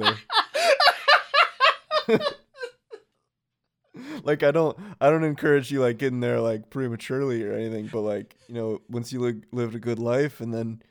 [2.07, 2.19] there.
[4.23, 8.01] Like I don't I don't encourage you like getting there like prematurely or anything, but
[8.01, 10.81] like, you know, once you li- lived a good life and then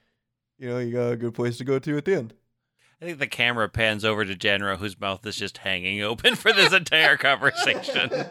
[0.58, 2.34] you know, you got a good place to go to at the end.
[3.00, 6.52] I think the camera pans over to Janro, whose mouth is just hanging open for
[6.52, 8.10] this entire conversation.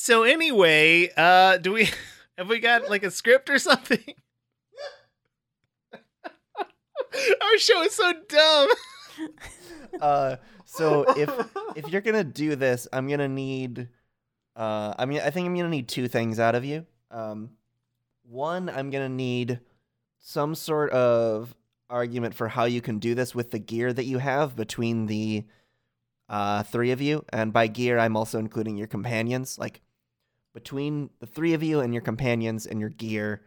[0.00, 1.90] So anyway, uh do we
[2.38, 3.98] have we got like a script or something?
[5.92, 8.68] Our show is so dumb.
[10.02, 11.30] Uh, so if
[11.74, 13.88] if you're gonna do this, I'm gonna need.
[14.54, 16.86] Uh, I mean, I think I'm gonna need two things out of you.
[17.10, 17.50] Um,
[18.22, 19.60] one, I'm gonna need
[20.18, 21.54] some sort of
[21.88, 25.44] argument for how you can do this with the gear that you have between the
[26.28, 29.58] uh, three of you, and by gear, I'm also including your companions.
[29.58, 29.80] Like
[30.52, 33.42] between the three of you and your companions and your gear,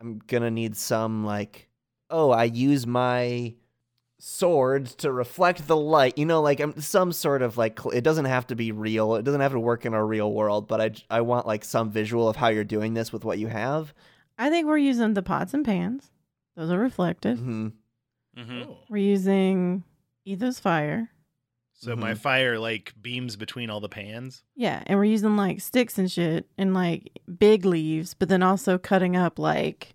[0.00, 1.68] I'm gonna need some like,
[2.10, 3.54] oh, I use my
[4.18, 6.18] sword to reflect the light.
[6.18, 9.14] You know, like um, some sort of like it doesn't have to be real.
[9.14, 11.90] It doesn't have to work in a real world, but i i want like some
[11.90, 13.94] visual of how you're doing this with what you have.
[14.36, 16.10] I think we're using the pots and pans.
[16.56, 17.38] Those are reflective.
[17.38, 17.68] hmm
[18.36, 19.84] hmm We're using
[20.26, 21.10] Etho's fire.
[21.72, 22.18] So my Mhm.
[22.18, 24.42] fire like beams between all the pans.
[24.56, 28.78] Yeah, and we're using like sticks and shit and like big leaves, but then also
[28.78, 29.94] cutting up like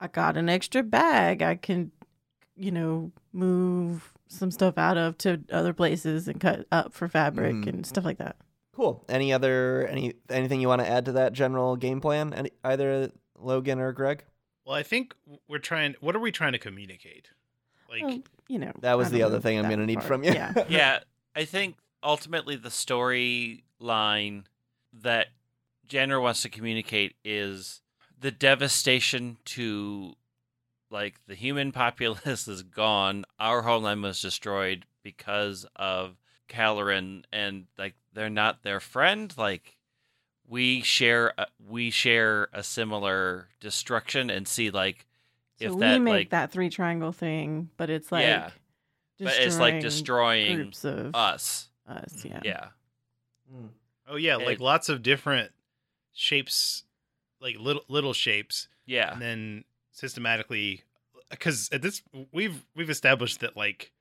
[0.00, 1.92] I got an extra bag I can,
[2.56, 7.54] you know, move some stuff out of to other places and cut up for fabric
[7.54, 7.66] Mhm.
[7.68, 8.36] and stuff like that.
[8.72, 9.04] Cool.
[9.08, 12.32] Any other any anything you want to add to that general game plan?
[12.34, 14.24] Any, either Logan or Greg?
[14.64, 15.14] Well, I think
[15.48, 17.28] we're trying what are we trying to communicate?
[17.90, 20.06] Like Well, you know, That was the other thing I'm gonna need part.
[20.06, 20.32] from you.
[20.32, 20.52] Yeah.
[20.68, 20.98] yeah,
[21.36, 22.68] I think ultimately the
[23.80, 24.44] storyline
[24.92, 25.28] that
[25.86, 27.82] Jenner wants to communicate is
[28.18, 30.14] the devastation to
[30.94, 33.24] like the human populace is gone.
[33.38, 36.16] Our homeland was destroyed because of
[36.48, 39.34] Caloran, and like they're not their friend.
[39.36, 39.76] Like
[40.48, 45.06] we share, a, we share a similar destruction, and see like
[45.58, 48.50] So if we that make like, that three triangle thing, but it's like Yeah.
[49.18, 51.68] but it's like destroying groups of us.
[51.88, 52.24] us.
[52.24, 52.40] Yeah.
[52.44, 52.66] Yeah.
[53.50, 53.66] Hmm.
[54.08, 55.50] oh yeah, like it- lots of different
[56.12, 56.84] shapes
[57.40, 59.12] like little little shapes Yeah.
[59.12, 60.82] and then systematically
[61.40, 62.02] cuz at this
[62.32, 63.92] we've we've established that like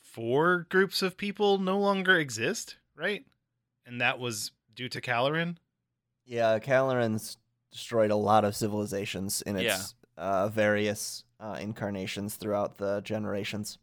[0.00, 3.26] four groups of people no longer exist, right?
[3.84, 5.58] And that was due to Caloran.
[6.24, 7.36] Yeah, Caloran's
[7.72, 13.78] destroyed a lot of civilizations in its uh, various uh, incarnations throughout the generations.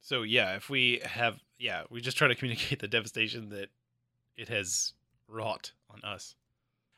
[0.00, 3.70] So yeah, if we have yeah, we just try to communicate the devastation that
[4.36, 4.92] it has
[5.28, 6.34] wrought on us.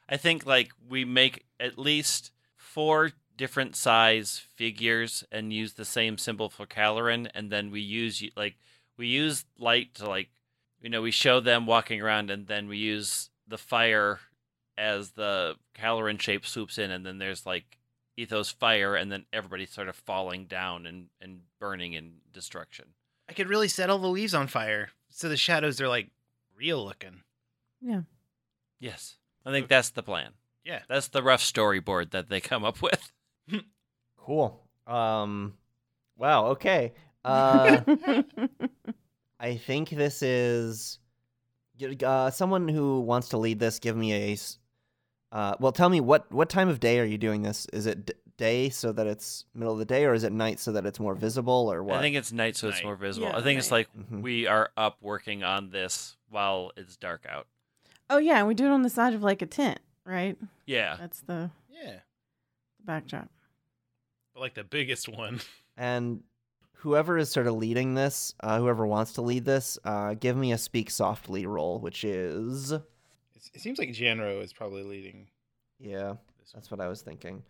[0.08, 6.18] I think like we make at least four different size figures and use the same
[6.18, 8.56] symbol for Caloran, and then we use like
[8.98, 10.28] we use light to like
[10.82, 14.20] you know we show them walking around, and then we use the fire
[14.76, 17.78] as the Caloran shape swoops in, and then there's like
[18.18, 22.86] Etho's fire, and then everybody sort of falling down and and burning in destruction.
[23.30, 26.10] I could really set all the leaves on fire so the shadows are like
[26.56, 27.22] real looking.
[27.80, 28.02] Yeah.
[28.80, 30.32] Yes, I think uh, that's the plan.
[30.64, 30.80] Yeah.
[30.88, 33.12] That's the rough storyboard that they come up with.
[34.16, 34.60] Cool.
[34.86, 35.54] Um,
[36.16, 36.46] wow.
[36.48, 36.92] Okay.
[37.24, 37.80] Uh,
[39.40, 40.98] I think this is
[42.02, 43.78] uh, someone who wants to lead this.
[43.80, 44.36] Give me a.
[45.30, 47.66] Uh, well, tell me what what time of day are you doing this?
[47.72, 50.58] Is it d- day so that it's middle of the day, or is it night
[50.58, 51.98] so that it's more visible, or what?
[51.98, 53.28] I think it's night, so it's more visible.
[53.28, 53.88] Yeah, I think it's night.
[53.96, 54.22] like Mhm.
[54.22, 57.46] we are up working on this while it's dark out.
[58.08, 60.38] oh yeah, and we do it on the side of like a tent, right?
[60.66, 60.96] Yeah.
[60.98, 61.98] That's the Yeah.
[62.84, 63.28] backdrop.
[64.38, 65.40] But like the biggest one.
[65.80, 66.24] And
[66.72, 70.50] whoever is sort of leading this, uh, whoever wants to lead this, uh, give me
[70.50, 72.82] a speak softly roll, which is it
[73.60, 75.28] seems like Janro is probably leading
[75.78, 76.14] yeah,
[76.52, 77.42] that's what I was thinking.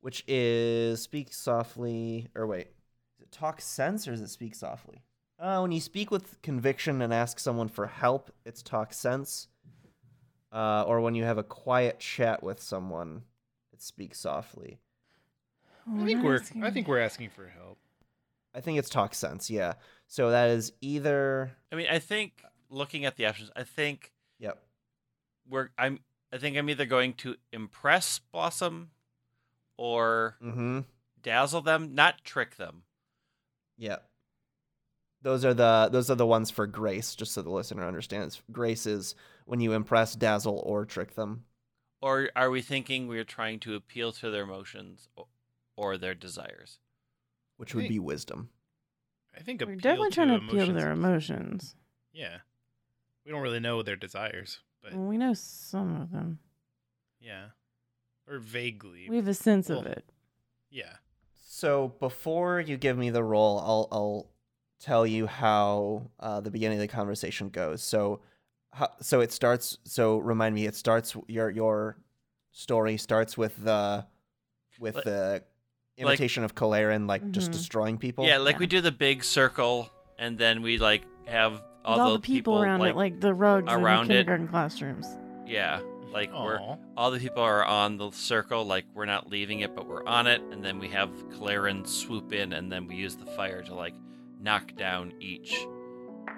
[0.00, 2.68] Which is speak softly, or wait,
[3.16, 5.02] is it talk sense or is it speak softly?
[5.38, 9.48] Uh, when you speak with conviction and ask someone for help, it's talk sense.
[10.52, 13.22] Uh, or when you have a quiet chat with someone,
[13.72, 14.78] it's speak softly.
[15.90, 17.78] I think we're I think we're asking for help.
[18.54, 19.74] I think it's talk sense, yeah.
[20.06, 21.52] So that is either.
[21.72, 24.62] I mean, I think looking at the options, I think Yep.
[25.48, 26.00] we're I'm
[26.32, 28.90] I think I'm either going to impress Blossom
[29.76, 30.80] or Mm hmm.
[31.22, 32.82] dazzle them, not trick them.
[33.78, 34.08] Yep.
[35.22, 38.42] Those are the those are the ones for grace, just so the listener understands.
[38.50, 39.14] Grace is
[39.44, 41.44] when you impress, dazzle, or trick them.
[42.00, 45.28] Or are we thinking we're trying to appeal to their emotions o-
[45.76, 46.78] or their desires?
[47.58, 48.48] which would be wisdom.
[49.38, 51.76] I think We're definitely to trying to appeal to their emotions.
[52.12, 52.38] Yeah.
[53.24, 56.40] We don't really know their desires, but Well, we know some of them.
[57.20, 57.48] yeah.
[58.28, 59.06] Or vaguely.
[59.08, 60.04] We have a sense of it.
[60.70, 60.94] yeah.
[61.46, 64.26] So before you give me the role, I'll I'll
[64.80, 67.80] tell you how uh, the beginning of the conversation goes.
[67.82, 68.20] So,
[68.72, 69.78] how, so it starts.
[69.84, 71.98] So remind me, it starts your your
[72.50, 74.06] story starts with the
[74.80, 75.44] with Like- the
[75.98, 77.52] imitation of Caloran, like just Mhm.
[77.54, 78.24] destroying people.
[78.26, 78.60] Yeah, like Yeah.
[78.60, 82.62] we do the big circle, and then we like have all, all the the people,
[82.62, 84.14] around like, it, like the rugs around in it.
[84.14, 85.06] the kindergarten classrooms.
[85.46, 85.80] yeah,
[86.12, 86.60] like we're
[86.96, 90.26] all the people are on the circle, like we're not leaving it, but we're on
[90.26, 93.74] it, and then we have Caloran swoop in, and then we use the fire to
[93.74, 93.94] like
[94.40, 95.66] knock down each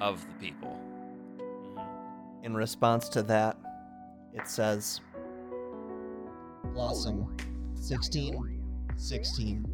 [0.00, 0.78] of the people.
[1.38, 2.44] Mhm.
[2.44, 3.56] In response to that,
[4.34, 5.00] it says,
[6.72, 7.36] Blossom,
[7.74, 8.63] 16,
[8.96, 9.64] 16.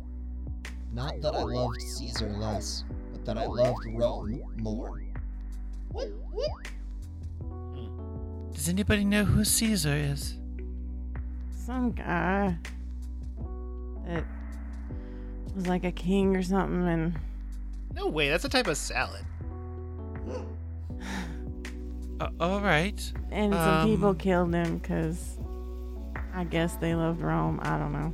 [0.92, 5.02] Not that I loved Caesar less, but that I loved Rome more.
[8.52, 10.36] Does anybody know who Caesar is?
[11.64, 12.56] Some guy
[14.06, 14.24] that
[15.54, 17.18] was like a king or something, and
[17.94, 19.24] No way, that's a type of salad.
[22.20, 23.12] Uh, all right.
[23.30, 25.38] and some people Um, killed him because
[26.34, 27.60] I guess they loved Rome.
[27.62, 28.12] I don't know.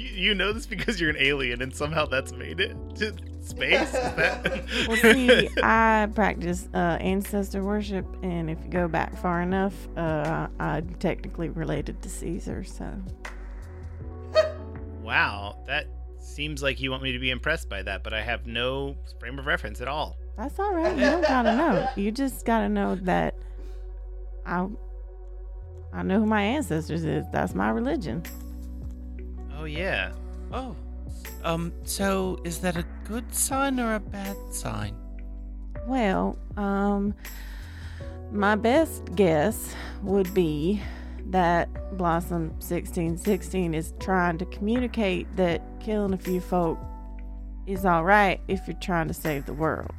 [0.00, 3.90] You, you know this because you're an alien and somehow that's made it to space?
[3.90, 4.64] That...
[4.88, 10.46] Well, see, I practice uh, ancestor worship, and if you go back far enough, uh,
[10.58, 12.64] I'm technically related to Caesar.
[12.64, 12.90] So
[15.02, 15.86] wow, that
[16.18, 19.38] seems like you want me to be impressed by that, but I have no frame
[19.38, 20.16] of reference at all.
[20.38, 20.94] that's all right.
[20.94, 21.88] You don't gotta know.
[21.94, 23.34] You just gotta know that
[24.46, 24.66] I
[25.92, 27.26] I know who my ancestors is.
[27.32, 28.22] That's my religion.
[29.60, 30.12] Oh, yeah.
[30.52, 30.74] Oh,
[31.44, 31.70] um.
[31.84, 34.96] So is that a good sign or a bad sign?
[35.86, 37.12] Well, um,
[38.32, 40.80] my best guess would be
[41.26, 41.68] that
[41.98, 46.78] Blossom 1616 is trying to communicate that killing a few folk
[47.66, 49.92] is all right if you're trying to save the world.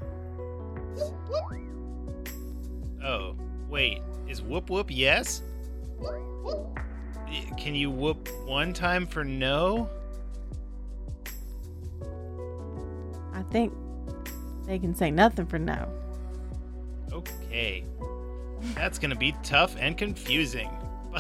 [3.04, 3.36] Oh,
[3.69, 4.02] wait.
[4.28, 5.43] Is whoop whoop yes?
[7.32, 9.89] Y- Can you whoop one time for no?
[13.34, 13.74] I think
[14.65, 15.88] they can say nothing for no.
[17.12, 17.84] Okay.
[18.76, 20.70] That's gonna be tough and confusing.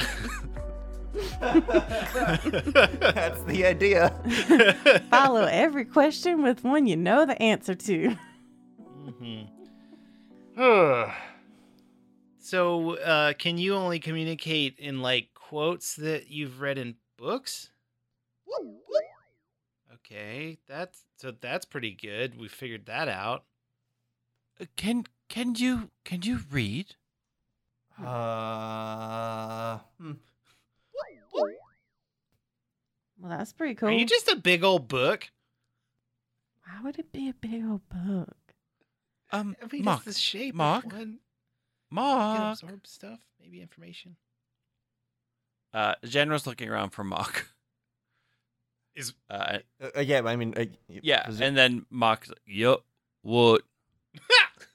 [1.39, 8.15] "That's the idea." Follow every question with one you know the answer to.
[9.19, 9.41] hmm
[12.39, 17.71] so, uh, can you only communicate in like quotes that you've read in books?
[19.93, 22.39] Okay, that's so that's pretty good.
[22.39, 23.43] We figured that out.
[24.61, 26.95] Uh, Can can you can you read?
[28.01, 30.13] Uh, hmm.
[33.19, 33.89] Well, that's pretty cool.
[33.89, 35.29] Are you just a big old book?
[36.65, 38.37] Why would it be a big old book?
[39.31, 40.55] Um, I mean, Mark, it's the shape.
[40.55, 40.85] Mark?
[40.85, 40.99] Of one.
[41.01, 41.19] Can
[41.91, 42.53] Mark.
[42.53, 44.15] absorb stuff, maybe information.
[45.73, 47.47] Uh, General's looking around for Mock.
[48.95, 49.59] Is Uh,
[49.95, 52.83] Uh, yeah, I mean, uh, yeah, it- and then Mock's like, "Yup,
[53.21, 53.61] what?"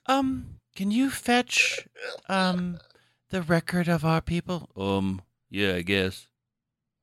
[0.09, 1.87] Um, can you fetch
[2.29, 2.79] um
[3.31, 4.71] the record of our people?
[4.77, 6.29] Um, yeah, I guess.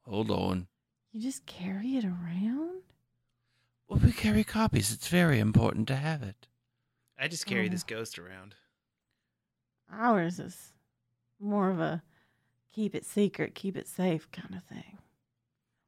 [0.08, 0.68] Hold on.
[1.12, 2.82] You just carry it around?
[3.88, 4.92] Well, we carry copies.
[4.92, 6.48] It's very important to have it.
[7.20, 7.70] I just carry Oh.
[7.70, 8.56] this ghost around.
[9.92, 10.72] Ours is
[11.40, 12.02] more of a
[12.74, 14.98] keep it secret, keep it safe kind of thing.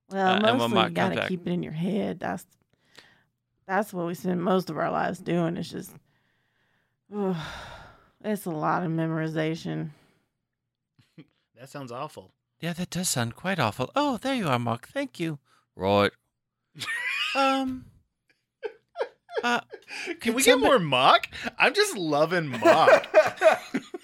[0.10, 2.20] Well, Uh, mostly you comes gotta keep it in your head.
[2.20, 2.46] That's
[3.68, 5.58] that's what we spend most of our lives doing.
[5.58, 5.92] It's just,
[7.16, 7.36] ugh,
[8.24, 9.90] it's a lot of memorization.
[11.58, 12.32] That sounds awful.
[12.60, 13.90] Yeah, that does sound quite awful.
[13.96, 14.90] Oh, there you are, Mark.
[14.90, 15.40] Thank you.
[15.74, 16.12] Right.
[17.36, 17.86] um.
[19.42, 19.62] Uh,
[20.06, 21.28] Can Could we get more mock?
[21.58, 23.08] I'm just loving mock.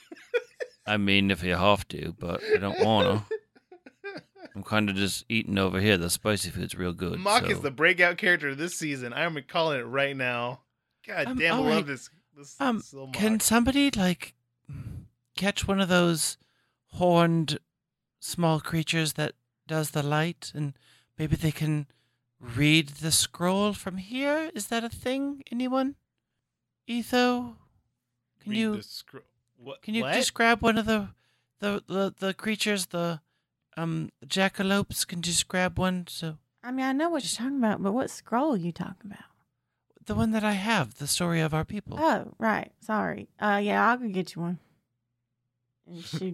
[0.86, 3.26] I mean, if you have to, but I don't wanna.
[4.56, 5.98] I'm kind of just eating over here.
[5.98, 7.20] The spicy food's real good.
[7.20, 9.14] mock so- is the breakout character this season.
[9.14, 10.62] I'm calling it right now.
[11.08, 12.10] God Um, damn, I love this.
[12.36, 12.82] This, Um,
[13.14, 14.34] Can somebody like
[15.38, 16.38] catch one of those
[16.88, 17.60] horned
[18.20, 19.34] small creatures that
[19.68, 20.74] does the light, and
[21.18, 21.88] maybe they can
[22.40, 24.52] read the scroll from here?
[24.54, 25.44] Is that a thing?
[25.52, 25.96] Anyone?
[26.88, 27.58] Etho,
[28.42, 29.22] can Read you the scro-
[29.64, 30.14] what, can you what?
[30.14, 31.10] just grab one of the
[31.60, 33.22] the the, the creatures, the
[33.78, 35.06] um jackalopes?
[35.08, 36.06] Can you just grab one?
[36.08, 39.12] So I mean, I know what you're talking about, but what scroll are you talking
[39.12, 39.26] about?
[40.08, 41.98] the one that I have, the story of our people.
[42.02, 42.72] Oh, right.
[42.82, 43.30] Sorry.
[43.40, 44.60] Uh, yeah, I'll go get you one.
[45.88, 46.32] And she Yeah,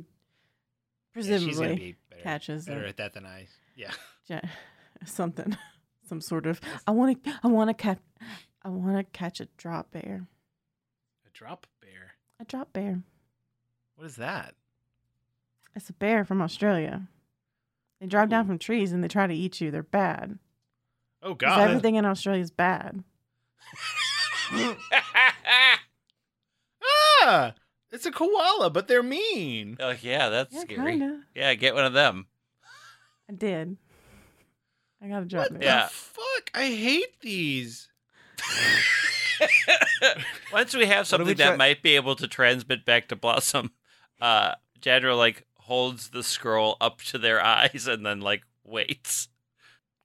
[1.13, 3.47] presumably she's gonna be better, catches better a- at that than I.
[3.75, 3.91] Yeah.
[4.27, 4.39] ja-
[5.05, 5.57] something,
[6.07, 6.61] some sort of.
[6.87, 7.33] I want to.
[7.43, 7.99] I want to catch.
[8.63, 10.27] I want to catch a drop bear.
[11.25, 12.13] A drop bear.
[12.39, 13.01] A drop bear.
[13.97, 14.53] What is that?
[15.75, 17.07] It's a bear from Australia.
[17.99, 19.71] They drive down from trees and they try to eat you.
[19.71, 20.37] They're bad.
[21.23, 21.59] Oh God.
[21.67, 23.03] Everything in Australia is bad.
[27.23, 27.53] ah,
[27.91, 29.77] it's a koala, but they're mean.
[29.79, 30.91] Oh yeah, that's Yeah, scary.
[30.99, 31.21] kinda.
[31.35, 32.27] Yeah, get one of them.
[33.29, 33.77] I did.
[35.01, 35.61] I got a drop What.
[35.61, 35.83] Yeah.
[35.85, 36.51] the fuck?
[36.53, 37.89] I hate these.
[40.53, 43.71] Once we have something we that try- might be able to transmit back to Blossom,
[44.21, 49.29] uh, Jadra like holds the scroll up to their eyes and then like waits.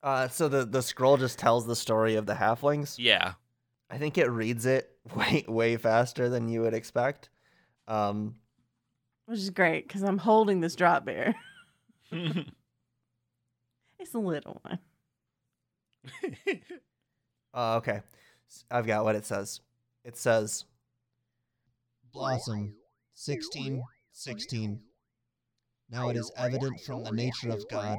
[0.03, 2.97] Uh, so the the scroll just tells the story of the halflings.
[2.99, 3.35] Yeah.
[3.91, 7.29] I think it reads it way way faster than you would expect.
[7.87, 8.37] Um,
[9.27, 11.35] Which is great because I'm holding this drop bear.
[14.03, 14.79] It's a little one.
[17.55, 18.01] uh, okay,
[18.69, 19.61] I've got what it says.
[20.05, 20.65] It says,
[22.13, 22.75] Blossom,
[23.15, 23.81] 16,
[24.13, 24.81] 16.
[25.91, 27.99] Now it is evident from the nature of God,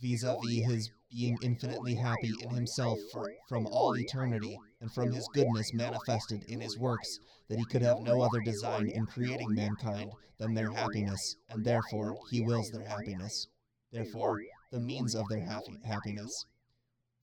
[0.00, 5.10] vis a vis his being infinitely happy in himself for, from all eternity, and from
[5.10, 7.18] his goodness manifested in his works,
[7.48, 12.18] that he could have no other design in creating mankind than their happiness, and therefore
[12.30, 13.46] he wills their happiness.
[13.90, 16.44] Therefore, the means of their happy, happiness.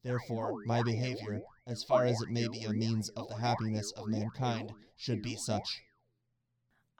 [0.03, 4.07] Therefore, my behavior, as far as it may be a means of the happiness of
[4.07, 5.81] mankind, should be such.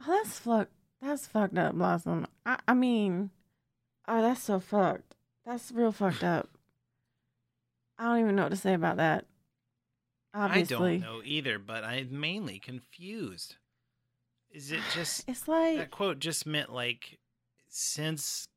[0.02, 0.72] Oh, that's fucked.
[1.06, 2.26] That's fucked up, Blossom.
[2.48, 3.30] I, I mean,
[4.08, 5.16] oh, that's so fucked.
[5.46, 6.50] That's real fucked up.
[8.00, 9.26] I don't even know what to say about that.
[10.34, 13.56] Obviously, I don't know either, but I'm mainly confused.
[14.52, 17.20] Is it just it's like that quote just meant like
[17.70, 18.48] since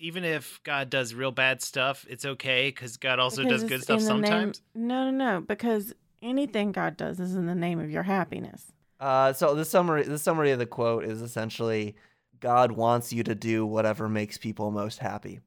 [0.00, 3.82] even if God does real bad stuff, it's okay because God also because does good
[3.82, 4.62] stuff the name- sometimes.
[4.74, 5.40] no, no, no.
[5.42, 8.73] Because anything God does is in the name of your happiness.
[9.04, 11.94] Uh, so the summary the summary of the quote is essentially,
[12.40, 15.40] God wants you to do whatever makes people most happy.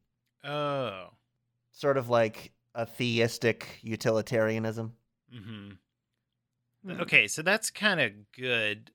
[0.44, 1.08] Oh.
[1.72, 4.94] Sort of like a theistic utilitarianism.
[5.36, 5.72] Mm-hmm.
[6.86, 7.02] Hmm.
[7.02, 8.92] Okay, so that's kind of good,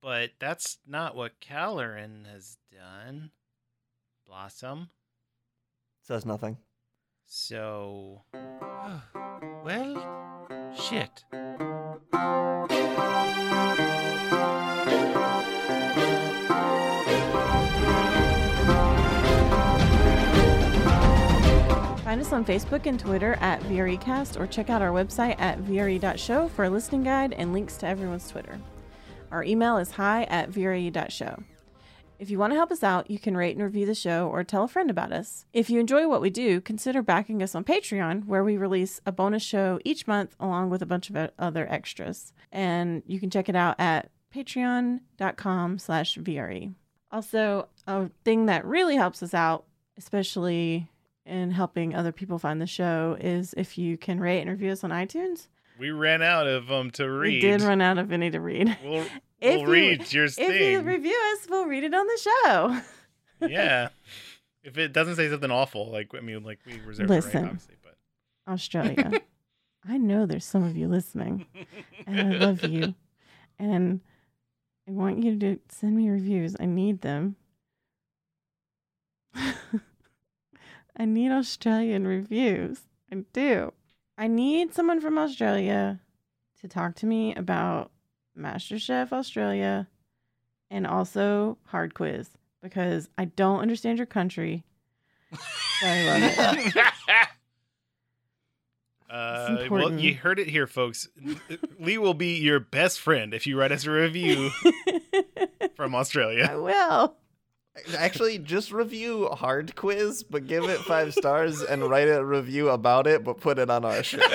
[0.00, 3.32] but that's not what Caloran has done.
[4.26, 4.88] Blossom.
[6.00, 6.56] Says nothing.
[7.26, 8.22] So
[9.62, 11.22] well, shit.
[22.16, 26.48] Find us on Facebook and Twitter at VREcast or check out our website at VRE.show
[26.48, 28.58] for a listening guide and links to everyone's Twitter.
[29.30, 31.42] Our email is hi at VRE.show.
[32.18, 34.44] If you want to help us out, you can rate and review the show or
[34.44, 35.44] tell a friend about us.
[35.52, 39.12] If you enjoy what we do, consider backing us on Patreon, where we release a
[39.12, 42.32] bonus show each month along with a bunch of other extras.
[42.50, 46.72] And you can check it out at patreon.com slash VRE.
[47.12, 49.66] Also, a thing that really helps us out,
[49.98, 50.88] especially
[51.26, 54.82] in helping other people find the show, is if you can rate and review us
[54.84, 55.48] on iTunes.
[55.78, 57.34] we ran out of them to read.
[57.34, 58.76] We did run out of any to read.
[58.84, 59.06] We'll,
[59.40, 62.80] If we'll you- read your If you review us, we'll read it on the show.
[63.48, 63.88] yeah.
[64.62, 67.42] If it doesn't say something awful, like I mean, like we reserve the Listen.
[67.42, 67.96] right, obviously, but
[68.50, 69.20] Australia.
[69.88, 71.46] I know there's some of you listening,
[72.06, 72.94] and I love you.
[73.58, 74.00] And
[74.88, 76.56] I want you to send me reviews.
[76.58, 77.36] I need them.
[80.96, 82.80] I need Australian reviews.
[83.12, 83.72] I do.
[84.16, 86.00] I need someone from Australia
[86.60, 87.90] to talk to me about
[88.36, 89.88] MasterChef Australia
[90.70, 92.30] and also Hard Quiz
[92.62, 94.64] because I don't understand your country.
[95.30, 95.40] but
[95.82, 96.76] I love it.
[99.10, 101.08] uh, well, you heard it here, folks.
[101.78, 104.50] Lee will be your best friend if you write us a review
[105.76, 106.48] from Australia.
[106.50, 107.16] I will.
[107.98, 113.06] Actually, just review Hard Quiz, but give it five stars and write a review about
[113.06, 114.20] it, but put it on our show.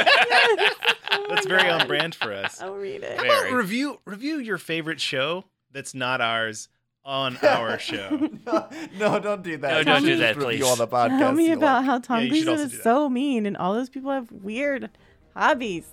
[1.14, 2.62] Oh That's very on brand for us.
[2.62, 3.18] I'll read it.
[3.18, 3.54] How about Very.
[3.54, 6.70] review review your favorite show that's not ours
[7.04, 8.30] on our show.
[8.46, 9.72] no, no, don't do that.
[9.72, 10.72] No, don't do that, review please.
[10.72, 11.20] on the podcast.
[11.20, 11.86] Tell me about like.
[11.86, 14.90] how Tom Yeah, you Gleeson is so mean and all those people have weird
[15.36, 15.86] hobbies.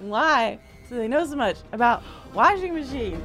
[0.00, 0.58] Why?
[0.88, 2.02] so they know so much about
[2.34, 3.22] washing machines.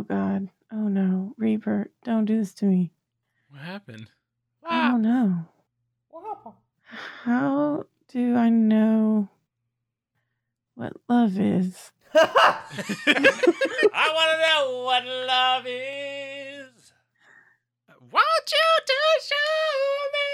[0.00, 0.48] Oh God.
[0.72, 1.34] Oh no.
[1.36, 2.90] Reaper, don't do this to me.
[3.50, 4.10] What happened?
[4.66, 5.44] I don't no.
[7.24, 9.28] How do I know
[10.74, 11.92] what love is?
[12.14, 12.62] I
[14.14, 16.92] want to know what love is.
[18.10, 19.36] Want you to show
[20.14, 20.30] me?